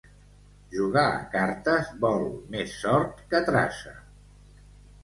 [0.75, 3.97] Jugar a cartes vol més sort que traça.